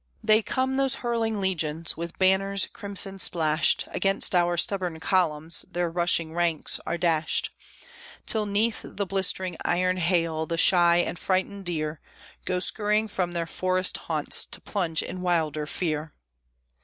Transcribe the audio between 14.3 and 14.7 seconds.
to